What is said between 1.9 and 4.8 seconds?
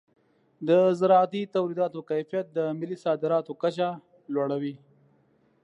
کیفیت د ملي صادراتو کچه لوړوي.